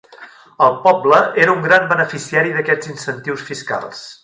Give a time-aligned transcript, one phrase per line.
[0.67, 4.05] El poble era un gran beneficiari d'aquests incentius fiscals.